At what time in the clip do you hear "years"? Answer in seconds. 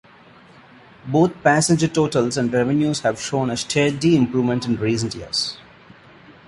5.13-5.59